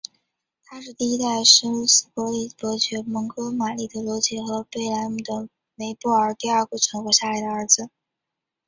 [0.65, 7.91] 他是第一代什鲁斯伯里伯爵蒙哥马利的罗杰和贝莱姆的梅布尔第二个存活下来的儿子。